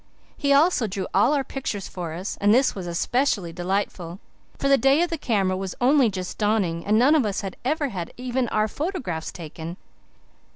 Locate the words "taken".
9.31-9.77